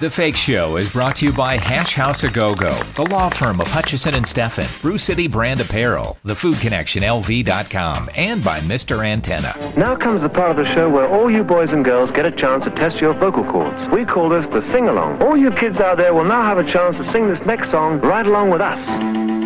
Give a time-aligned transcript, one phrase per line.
[0.00, 3.28] The Fake Show is brought to you by Hash House A Go Go, the law
[3.28, 8.60] firm of Hutchison and Steffen, Brew City Brand Apparel, The Food Connection LV.com, and by
[8.60, 9.04] Mr.
[9.04, 9.52] Antenna.
[9.76, 12.30] Now comes the part of the show where all you boys and girls get a
[12.30, 13.88] chance to test your vocal cords.
[13.88, 15.20] We call this the sing along.
[15.20, 17.98] All you kids out there will now have a chance to sing this next song
[18.00, 19.37] right along with us.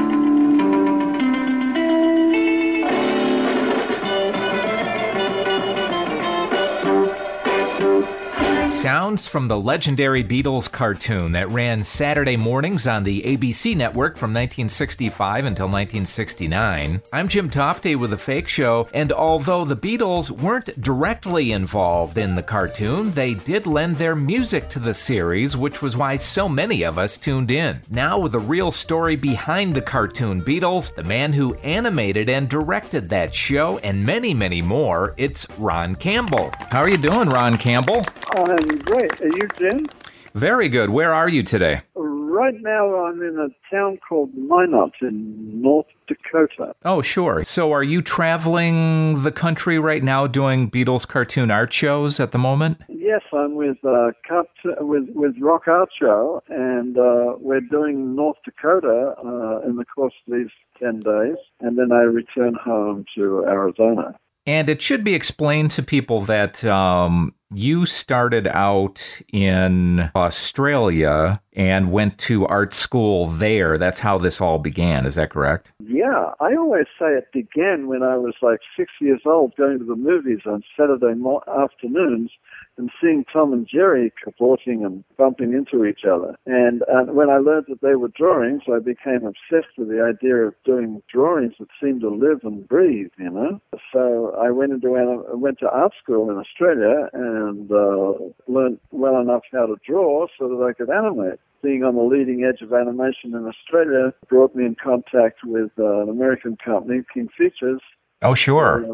[8.83, 14.31] Sounds from the legendary Beatles cartoon that ran Saturday mornings on the ABC network from
[14.31, 17.01] 1965 until 1969.
[17.13, 22.35] I'm Jim Tofte with The Fake Show, and although the Beatles weren't directly involved in
[22.35, 26.83] the cartoon, they did lend their music to the series, which was why so many
[26.83, 27.81] of us tuned in.
[27.89, 33.09] Now, with the real story behind the cartoon Beatles, the man who animated and directed
[33.11, 36.53] that show, and many, many more, it's Ron Campbell.
[36.69, 38.03] How are you doing, Ron Campbell?
[38.35, 39.21] Oh, I'm great.
[39.21, 39.87] Are you Jim?
[40.33, 40.89] Very good.
[40.89, 41.83] Where are you today?
[41.95, 46.75] Right now, I'm in a town called Minot in North Dakota.
[46.83, 47.45] Oh, sure.
[47.45, 52.39] So, are you traveling the country right now doing Beatles cartoon art shows at the
[52.39, 52.81] moment?
[52.89, 54.49] Yes, I'm with uh, Cut,
[54.81, 60.15] with with Rock Art Show, and uh, we're doing North Dakota uh, in the course
[60.27, 64.19] of these ten days, and then I return home to Arizona.
[64.47, 71.93] And it should be explained to people that um, you started out in Australia and
[71.93, 73.79] went to art school there.
[73.79, 75.07] That's how this all began.
[75.07, 75.73] Is that correct?
[75.81, 79.85] Yeah, I always say it began when I was like six years old, going to
[79.85, 81.15] the movies on Saturday
[81.47, 82.33] afternoons
[82.79, 86.37] and seeing Tom and Jerry cavorting and bumping into each other.
[86.47, 90.37] And uh, when I learned that they were drawings, I became obsessed with the idea
[90.37, 93.61] of doing drawings that seemed to live and breathe, you know.
[93.93, 94.91] So I went into
[95.35, 98.13] went to art school in Australia and uh,
[98.49, 102.45] learned well enough how to draw so that I could animate being on the leading
[102.45, 107.29] edge of animation in Australia brought me in contact with uh, an American company, King
[107.39, 107.81] Features.
[108.21, 108.85] Oh, sure.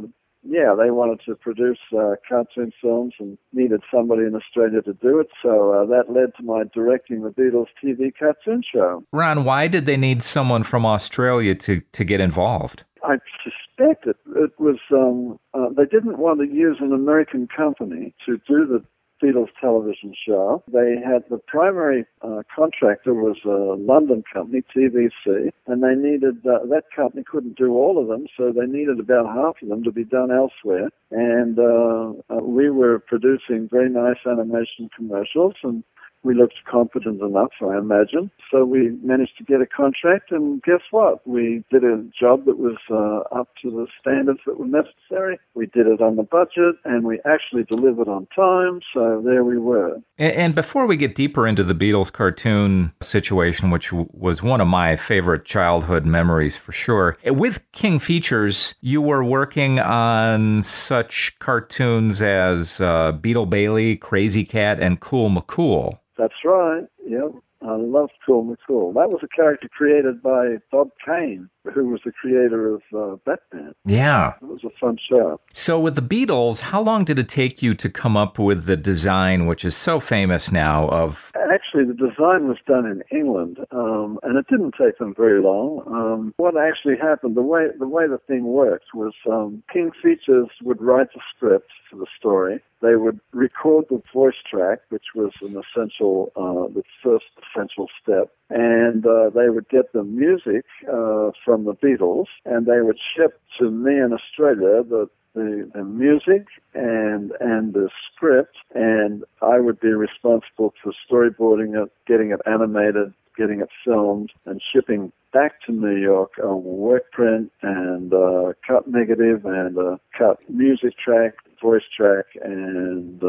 [0.48, 5.20] Yeah, they wanted to produce uh, cartoon films and needed somebody in Australia to do
[5.20, 5.28] it.
[5.42, 9.04] So uh, that led to my directing the Beatles TV cartoon show.
[9.12, 12.84] Ron, why did they need someone from Australia to, to get involved?
[13.04, 18.14] I suspect it, it was um, uh, they didn't want to use an American company
[18.26, 18.82] to do the
[19.22, 20.62] Beatles television show.
[20.72, 26.66] They had the primary uh, contractor was a London company, TVC, and they needed uh,
[26.66, 29.92] that company couldn't do all of them, so they needed about half of them to
[29.92, 30.88] be done elsewhere.
[31.10, 35.84] And uh, uh we were producing very nice animation commercials, and
[36.22, 38.30] we looked competent enough, I imagine.
[38.50, 41.26] So we managed to get a contract, and guess what?
[41.26, 45.38] We did a job that was uh, up to the standards that were necessary.
[45.54, 48.80] We did it on the budget, and we actually delivered on time.
[48.92, 50.00] So there we were.
[50.18, 54.60] And, and before we get deeper into the Beatles cartoon situation, which w- was one
[54.60, 61.38] of my favorite childhood memories for sure, with King Features, you were working on such
[61.38, 65.98] cartoons as uh, Beetle Bailey, Krazy Kat, and Cool McCool.
[66.18, 66.84] That's right.
[67.06, 67.32] Yep.
[67.60, 68.94] I love Cool McCool.
[68.94, 73.74] That was a character created by Bob Kane, who was the creator of uh, Batman.
[73.84, 74.34] Yeah.
[74.40, 75.40] It was a fun show.
[75.52, 78.76] So, with the Beatles, how long did it take you to come up with the
[78.76, 81.27] design, which is so famous now, of.
[81.50, 85.82] Actually, the design was done in England, um, and it didn't take them very long.
[85.86, 90.48] Um, what actually happened, the way the way the thing worked was um, King Features
[90.62, 92.60] would write the script for the story.
[92.82, 98.30] They would record the voice track, which was an essential, uh, the first essential step,
[98.50, 103.40] and uh, they would get the music uh, from the Beatles, and they would ship
[103.58, 109.24] to me in Australia the the, the music and and the script, and
[109.58, 115.10] I would be responsible for storyboarding it, getting it animated, getting it filmed, and shipping
[115.32, 120.94] back to New York a work print and a cut negative and a cut music
[120.96, 123.20] track voice track and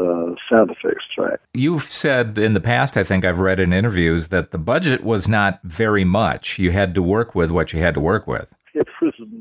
[0.48, 1.40] sound effects track.
[1.52, 5.26] You've said in the past, I think I've read in interviews, that the budget was
[5.26, 6.56] not very much.
[6.56, 8.46] You had to work with what you had to work with.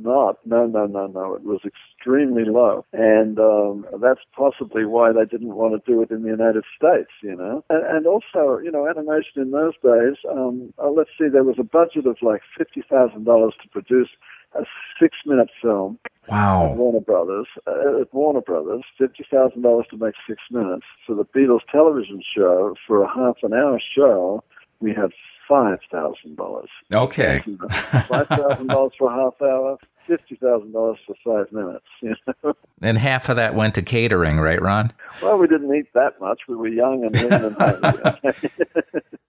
[0.02, 0.38] Not.
[0.46, 1.36] No, no, no, no.
[1.36, 2.86] It was extremely low.
[2.94, 7.12] And um, that's possibly why they didn't want to do it in the United States,
[7.22, 7.64] you know.
[7.70, 11.58] And, and also, you know, animation in those days, um, uh, let's see, there was
[11.60, 14.10] a budget of like $50,000 to produce
[14.56, 14.64] a
[15.00, 16.00] six minute film.
[16.28, 16.72] Wow.
[16.72, 20.86] At Warner Brothers, uh, at Warner Brothers, fifty thousand dollars to make six minutes.
[21.06, 24.44] For the Beatles television show, for a half an hour show,
[24.80, 25.12] we had
[25.50, 26.70] five thousand dollars.
[26.96, 27.44] Okay.
[28.08, 31.86] five thousand dollars for a half hour, fifty thousand dollars for five minutes.
[32.02, 32.54] You know.
[32.82, 34.94] And half of that went to catering, right, Ron?
[35.22, 36.44] Well, we didn't eat that much.
[36.48, 38.52] We were young and lean and hungry.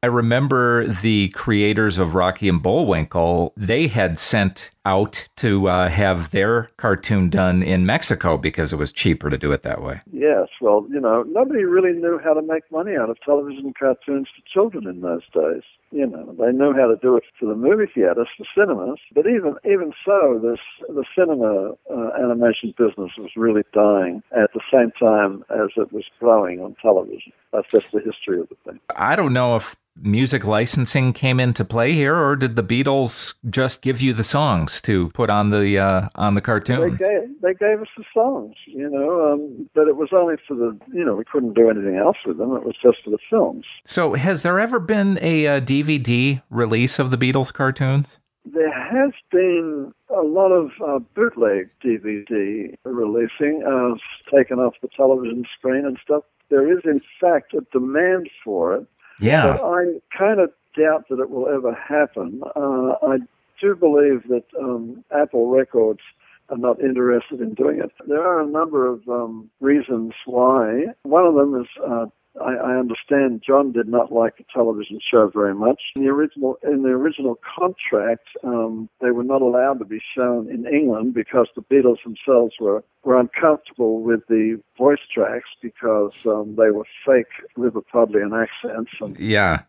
[0.03, 6.31] I remember the creators of Rocky and Bullwinkle, they had sent out to uh, have
[6.31, 10.01] their cartoon done in Mexico because it was cheaper to do it that way.
[10.13, 14.29] Yes, well, you know, nobody really knew how to make money out of television cartoons
[14.35, 15.63] for children in those days.
[15.93, 19.27] You know, they knew how to do it for the movie theaters, for cinemas, but
[19.27, 24.93] even even so, this the cinema uh, animation business was really dying at the same
[24.93, 27.33] time as it was growing on television.
[27.53, 28.81] That's just the history of the thing.
[28.95, 33.83] I don't know if music licensing came into play here, or did the Beatles just
[33.83, 36.99] give you the songs to put on the uh, on the They cartoons?
[36.99, 40.79] gave they gave us the songs, you know, um, but it was only for the
[40.93, 42.55] you know we couldn't do anything else with them.
[42.55, 43.65] It was just for the films.
[43.85, 48.19] So, has there ever been a, uh DVD release of the Beatles cartoons?
[48.45, 53.95] There has been a lot of uh, bootleg DVD releasing, uh,
[54.35, 56.25] taken off the television screen and stuff.
[56.49, 58.87] There is, in fact, a demand for it,
[59.21, 59.59] Yeah.
[59.63, 62.43] I kind of doubt that it will ever happen.
[62.57, 63.19] Uh, I
[63.61, 66.01] do believe that um, Apple Records
[66.49, 67.93] are not interested in doing it.
[68.07, 70.87] There are a number of um, reasons why.
[71.03, 72.07] One of them is uh,
[72.41, 75.81] I, I understand John did not like the television show very much.
[75.97, 80.49] In the original, in the original contract, um, they were not allowed to be shown
[80.49, 86.57] in England because the Beatles themselves were, were uncomfortable with the voice tracks because um,
[86.57, 89.63] they were fake Liverpudlian accents and Yeah.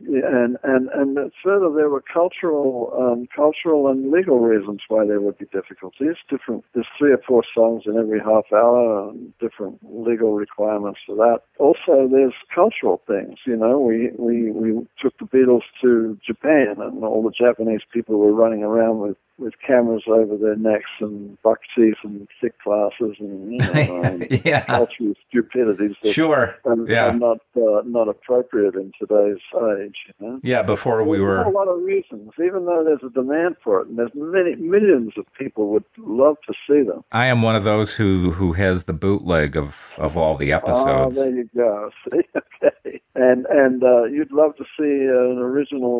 [0.00, 5.38] And and and further, there were cultural, um, cultural and legal reasons why there would
[5.38, 6.16] be difficulties.
[6.28, 11.14] Different, there's three or four songs in every half hour, and different legal requirements for
[11.16, 11.40] that.
[11.58, 13.38] Also, there's cultural things.
[13.46, 18.18] You know, we we we took the Beatles to Japan, and all the Japanese people
[18.18, 23.16] were running around with with cameras over their necks and buck teeth and thick glasses
[23.20, 24.64] and you know, um, Yeah.
[24.64, 26.56] cultural stupidities that Sure.
[26.64, 27.06] are, Yeah.
[27.10, 29.38] are not uh, not appropriate in today's
[29.80, 29.96] age.
[30.08, 30.38] You know?
[30.42, 33.88] Yeah, before we There's a lot of reasons, even though there's a demand for it,
[33.88, 37.04] and there's many millions of people would love to see them.
[37.12, 40.56] I am one of those who who has the bootleg of of all the Oh,
[40.56, 41.16] episodes.
[41.16, 41.90] there you go.
[42.10, 45.98] See, okay, and and uh, you'd love to see an original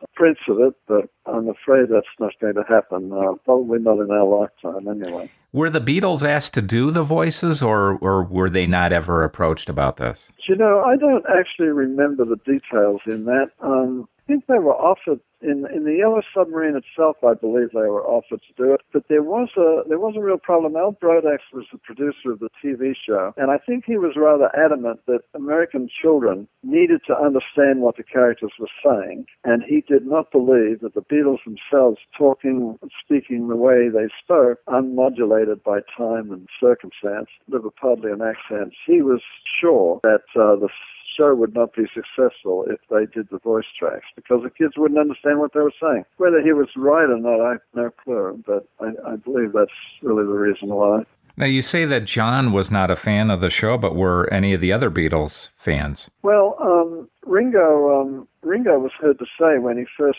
[0.00, 3.12] uh, prints of it, but I'm afraid that's not going to happen.
[3.12, 5.30] Uh, probably not in our lifetime, anyway.
[5.52, 9.68] Were the Beatles asked to do the voices, or or were they not ever approached
[9.68, 10.32] about this?
[10.48, 13.50] You know, I don't actually remember the details in that.
[13.60, 17.16] Um, think they were offered in in the Yellow Submarine itself.
[17.22, 20.22] I believe they were offered to do it, but there was a there was a
[20.22, 20.76] real problem.
[20.76, 24.50] Al Brodax was the producer of the TV show, and I think he was rather
[24.56, 30.06] adamant that American children needed to understand what the characters were saying, and he did
[30.06, 36.30] not believe that the Beatles themselves talking speaking the way they spoke, unmodulated by time
[36.32, 38.76] and circumstance, Liverpudlian accents.
[38.86, 39.20] He was
[39.60, 40.68] sure that uh, the
[41.16, 45.00] show would not be successful if they did the voice tracks because the kids wouldn't
[45.00, 46.04] understand what they were saying.
[46.16, 49.70] Whether he was right or not, I have no clue, but I, I believe that's
[50.02, 51.02] really the reason why.
[51.36, 54.52] Now you say that John was not a fan of the show, but were any
[54.52, 56.10] of the other Beatles fans?
[56.22, 60.18] Well, um, Ringo, um, Ringo was heard to say when he first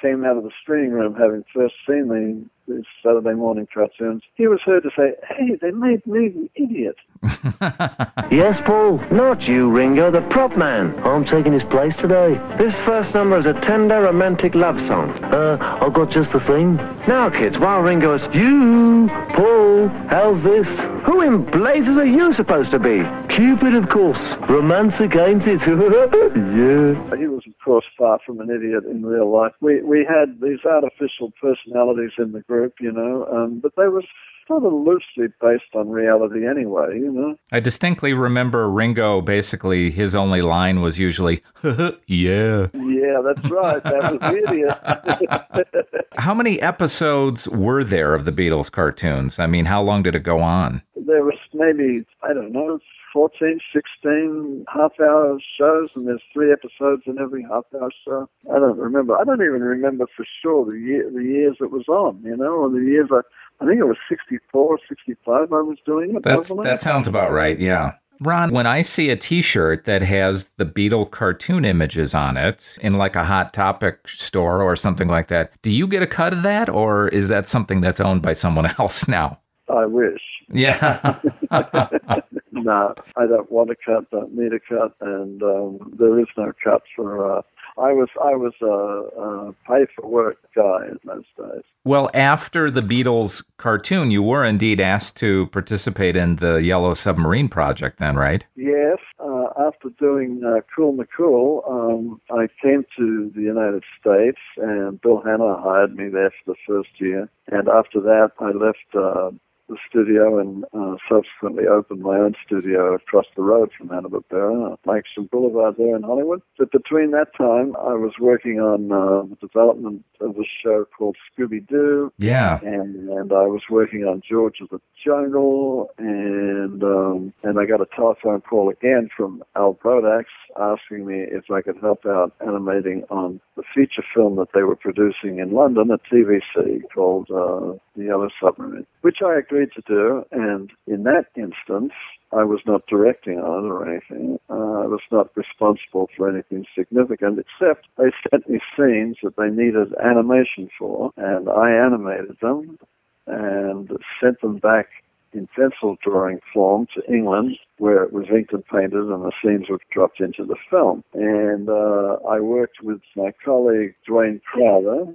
[0.00, 4.46] came out of the screening room, having first seen the, the Saturday morning cartoons, he
[4.46, 6.96] was heard to say, "Hey, they made me an idiot."
[8.30, 10.98] Yes, Paul, not you, Ringo, the prop man.
[11.04, 12.40] I'm taking his place today.
[12.56, 15.10] This first number is a tender romantic love song.
[15.24, 16.76] Uh, I've got just the thing.
[17.06, 18.26] Now, kids, while Ringo is...
[18.32, 20.80] You, Paul, how's this?
[21.04, 23.04] Who in blazes are you supposed to be?
[23.28, 24.22] Cupid, of course.
[24.48, 25.60] Romantic, ain't it?
[25.66, 27.16] yeah.
[27.16, 29.52] He was, of course, far from an idiot in real life.
[29.60, 34.02] We we had these artificial personalities in the group, you know, um, but they were
[34.46, 37.34] sort of loosely based on reality anyway, you know.
[37.50, 39.22] I distinctly remember Ringo.
[39.22, 41.40] Basically, his only line was usually
[42.06, 43.82] "Yeah." Yeah, that's right.
[43.84, 45.96] That was idiot.
[46.16, 49.38] How many episodes were there of the Beatles cartoons?
[49.38, 50.82] I mean, how long did it go on?
[51.06, 52.78] there was maybe, I don't know,
[53.12, 58.28] 14, 16 half-hour shows, and there's three episodes in every half-hour show.
[58.50, 59.16] I don't remember.
[59.16, 62.52] I don't even remember for sure the year, the years it was on, you know,
[62.52, 63.20] or the years I,
[63.62, 66.22] I think it was 64, 65 I was doing it.
[66.22, 67.58] That's that sounds about right.
[67.58, 67.92] Yeah.
[68.20, 72.96] Ron, when I see a T-shirt that has the Beatle cartoon images on it in
[72.96, 76.42] like a Hot Topic store or something like that, do you get a cut of
[76.44, 79.40] that, or is that something that's owned by someone else now?
[79.68, 80.22] I wish.
[80.50, 81.18] Yeah.
[82.64, 86.52] no, I don't want a cut, don't need a cut, and um, there is no
[86.64, 87.42] cut for uh,
[87.78, 91.62] I was I was a, a pay for work guy in those days.
[91.84, 97.48] Well, after the Beatles cartoon, you were indeed asked to participate in the Yellow Submarine
[97.48, 97.98] project.
[97.98, 98.44] Then, right?
[98.56, 98.98] Yes.
[99.18, 105.22] Uh, after doing uh, Cool McCool, um, I came to the United States, and Bill
[105.24, 107.28] Hanna hired me there for the first year.
[107.48, 108.78] And after that, I left.
[108.94, 109.30] Uh,
[109.68, 115.28] the studio and uh, subsequently opened my own studio across the road from Hanna-Barbera, Langston
[115.30, 116.42] Boulevard there in Hollywood.
[116.58, 121.16] But between that time, I was working on uh, the development of a show called
[121.32, 122.12] Scooby-Doo.
[122.18, 122.60] Yeah.
[122.62, 127.80] And, and I was working on George of the Jungle, and um, and I got
[127.80, 130.26] a telephone call again from Al Brodax
[130.58, 134.76] asking me if I could help out animating on the feature film that they were
[134.76, 140.24] producing in London at TVC called uh, The Yellow Submarine, which I to do.
[140.32, 141.92] And in that instance,
[142.32, 144.38] I was not directing on it or anything.
[144.48, 149.50] Uh, I was not responsible for anything significant, except they sent me scenes that they
[149.50, 152.78] needed animation for, and I animated them
[153.26, 153.90] and
[154.20, 154.88] sent them back
[155.34, 159.68] in pencil drawing form to England, where it was inked and painted, and the scenes
[159.68, 161.02] were dropped into the film.
[161.14, 165.06] And uh, I worked with my colleague Duane Crowther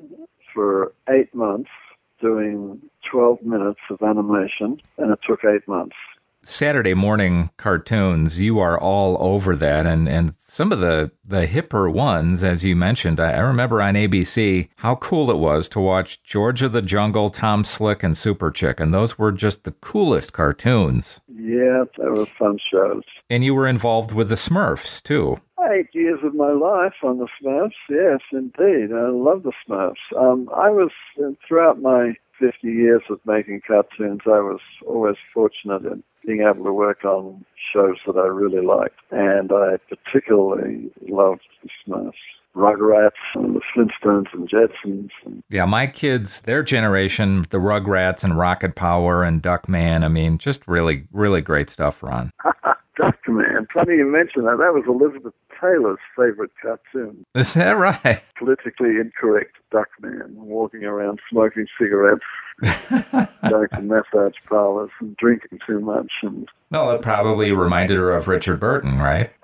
[0.53, 1.69] for eight months,
[2.19, 5.95] doing 12 minutes of animation, and it took eight months.
[6.49, 11.91] Saturday morning cartoons, you are all over that, and, and some of the, the hipper
[11.91, 13.19] ones, as you mentioned.
[13.19, 17.29] I, I remember on ABC how cool it was to watch George of the Jungle,
[17.29, 21.19] Tom Slick, and Super Chick, and those were just the coolest cartoons.
[21.27, 23.03] Yeah, they were fun shows.
[23.29, 25.41] And you were involved with the Smurfs, too.
[25.69, 28.93] Eight years of my life on the Smurfs, yes, indeed.
[28.93, 29.95] I love the Smurfs.
[30.17, 30.91] Um, I was,
[31.45, 36.73] throughout my 50 years of making cartoons, I was always fortunate in being able to
[36.73, 38.99] work on shows that I really liked.
[39.11, 42.13] And I particularly loved the Smurfs.
[42.55, 45.09] Rugrats and the Flintstones and Jetsons.
[45.25, 50.03] And yeah, my kids, their generation, the Rugrats and Rocket Power and Duckman.
[50.03, 52.31] I mean, just really, really great stuff, Ron.
[52.99, 53.67] Duckman.
[53.71, 54.57] Funny you mention that.
[54.57, 57.25] That was Elizabeth Taylor's favorite cartoon.
[57.35, 58.21] Is that right?
[58.37, 62.23] Politically incorrect Duckman, walking around smoking cigarettes,
[63.49, 66.11] going to massage parlors and drinking too much.
[66.21, 69.29] And well, it probably reminded her of Richard Burton, right?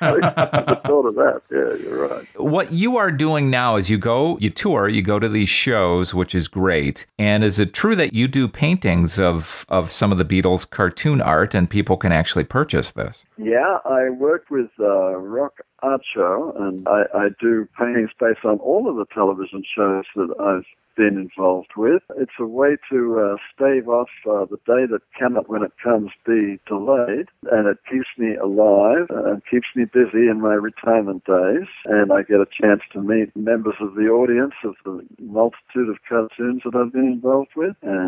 [0.00, 1.42] I thought of that.
[1.50, 2.26] Yeah, you're right.
[2.36, 6.14] What you are doing now is you go, you tour, you go to these shows,
[6.14, 7.06] which is great.
[7.18, 11.20] And is it true that you do paintings of of some of the Beatles cartoon
[11.20, 13.24] art, and people can actually purchase this?
[13.36, 15.60] Yeah, I work with uh, Rock
[16.14, 20.66] Show, and I, I do paintings based on all of the television shows that I've
[20.96, 22.02] been involved with.
[22.18, 26.10] It's a way to uh, stave off uh, the day that cannot, when it comes,
[26.26, 31.68] be delayed, and it keeps me alive and keeps me busy in my retirement days.
[31.86, 35.96] And I get a chance to meet members of the audience of the multitude of
[36.06, 37.76] cartoons that I've been involved with.
[37.82, 37.99] And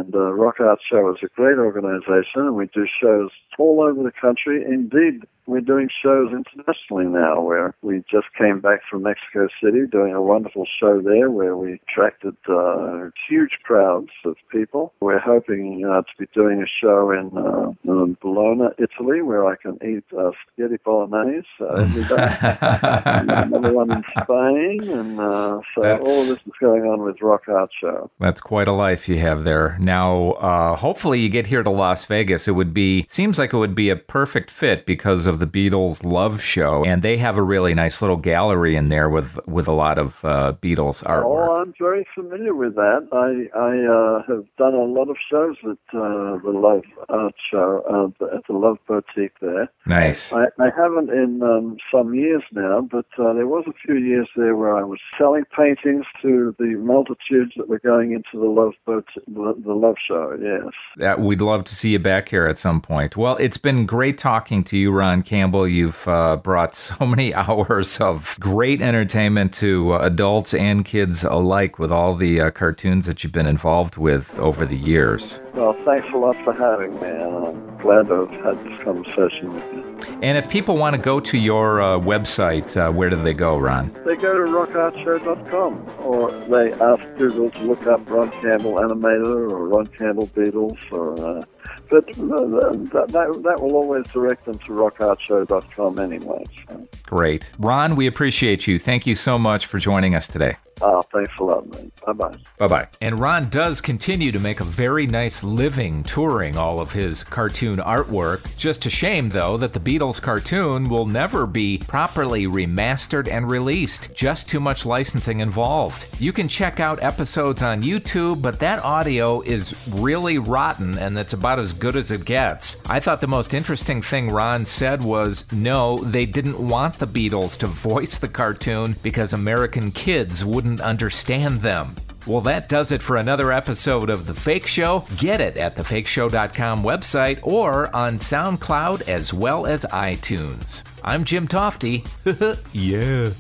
[0.63, 4.65] uh, Art Show is a great organization, and we do shows all over the country.
[4.65, 10.13] Indeed, we're doing shows internationally now where we just came back from Mexico City doing
[10.13, 14.93] a wonderful show there where we attracted uh, huge crowds of people.
[15.01, 19.57] We're hoping uh, to be doing a show in, uh, in Bologna, Italy, where I
[19.57, 22.39] can eat uh, spaghetti bolognese uh, every day.
[23.43, 27.49] Another one in Spain, and uh, so That's- all this is going on with Rock
[27.49, 28.11] Art Show.
[28.21, 29.77] That's quite a life you have there.
[29.81, 32.47] Now, uh, hopefully, you get here to Las Vegas.
[32.47, 36.05] It would be seems like it would be a perfect fit because of the Beatles
[36.05, 39.73] Love Show, and they have a really nice little gallery in there with with a
[39.73, 41.49] lot of uh, Beatles artwork.
[41.49, 43.09] Oh, I'm very familiar with that.
[43.13, 48.13] I I uh, have done a lot of shows at uh, the Love Art Show
[48.21, 49.71] uh, at the Love Boutique there.
[49.87, 50.33] Nice.
[50.33, 54.29] I, I haven't in um, some years now, but uh, there was a few years
[54.37, 58.75] there where I was selling paintings to the multitudes that were going into the Love
[58.87, 60.37] Boat, the, the Love Show.
[60.43, 60.73] Yes.
[60.97, 63.17] That we'd love to see you back here at some point.
[63.17, 65.69] Well, it's been great talking to you, Ron Campbell.
[65.69, 71.79] You've uh, brought so many hours of great entertainment to uh, adults and kids alike
[71.79, 75.39] with all the uh, cartoons that you've been involved with over the years.
[75.55, 79.55] Well, thanks a lot for having me, and I'm glad to have had this conversation
[79.55, 79.92] with you.
[80.23, 83.59] And if people want to go to your uh, website, uh, where do they go,
[83.59, 83.93] Ron?
[84.05, 89.69] They go to rockartshow.com or they ask Google to look up Ron Campbell Animator or
[89.69, 91.45] Ron Campbell Beatles or uh,
[91.89, 96.45] but uh, that, that, that will always direct them to rockartshow.com anyway.
[96.69, 96.89] So.
[97.05, 97.53] Great.
[97.59, 98.79] Ron, we appreciate you.
[98.79, 100.57] Thank you so much for joining us today.
[100.85, 101.93] Oh, thanks a lot, man.
[102.05, 102.37] Bye bye.
[102.59, 102.89] Bye bye.
[103.01, 107.77] And Ron does continue to make a very nice living touring all of his cartoon
[107.77, 108.57] artwork.
[108.57, 114.13] Just a shame, though, that the Beatles cartoon will never be properly remastered and released.
[114.13, 116.09] Just too much licensing involved.
[116.19, 121.33] You can check out episodes on YouTube, but that audio is really rotten and that's
[121.33, 122.77] about as good as it gets.
[122.87, 127.57] I thought the most interesting thing Ron said was no, they didn't want the Beatles
[127.59, 131.95] to voice the cartoon because American kids wouldn't understand them.
[132.27, 135.05] Well, that does it for another episode of The Fake Show.
[135.17, 140.85] Get it at thefakeshow.com website or on SoundCloud as well as iTunes.
[141.03, 142.07] I'm Jim Tofte.
[142.73, 143.31] yeah.